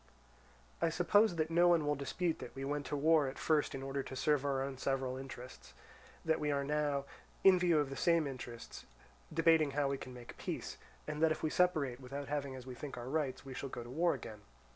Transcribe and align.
"I 0.81 0.89
suppose 0.89 1.35
that 1.35 1.51
no 1.51 1.67
one 1.67 1.85
will 1.85 1.93
dispute 1.93 2.39
that 2.39 2.55
we 2.55 2.65
went 2.65 2.87
to 2.87 2.95
war 2.95 3.27
at 3.27 3.37
first 3.37 3.75
in 3.75 3.83
order 3.83 4.01
to 4.01 4.15
serve 4.15 4.43
our 4.43 4.63
own 4.63 4.79
several 4.79 5.15
interests, 5.15 5.75
that 6.25 6.39
we 6.39 6.49
are 6.51 6.63
now, 6.63 7.05
in 7.43 7.59
view 7.59 7.77
of 7.77 7.91
the 7.91 7.95
same 7.95 8.25
interests, 8.25 8.87
debating 9.31 9.69
how 9.77 9.89
we 9.89 9.99
can 9.99 10.11
make 10.15 10.39
peace; 10.39 10.77
and 11.07 11.21
that 11.21 11.31
if 11.31 11.43
we 11.43 11.51
separate 11.51 11.99
without 11.99 12.29
having 12.29 12.55
as 12.55 12.65
we 12.65 12.73
think 12.73 12.97
our 12.97 13.09
rights, 13.09 13.45
we 13.45 13.53
shall 13.53 13.69
go 13.69 13.83
to 13.83 13.91
war 13.91 14.15
again. 14.15 14.41